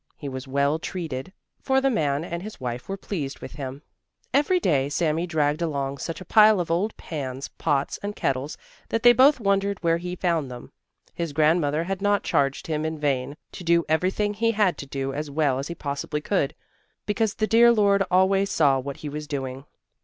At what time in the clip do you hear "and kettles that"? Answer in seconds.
8.01-9.03